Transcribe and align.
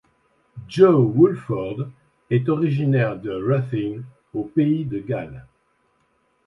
Joe 0.67 0.99
Woolford 0.99 1.87
est 2.31 2.49
originaire 2.49 3.17
de 3.21 3.29
Ruthin 3.33 4.01
au 4.33 4.43
Pays 4.45 4.83
de 4.83 4.97
Galles. 4.97 5.45